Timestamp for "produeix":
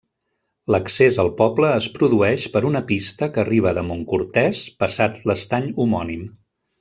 1.99-2.45